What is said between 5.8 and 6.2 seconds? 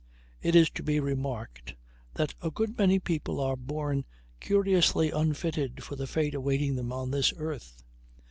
for the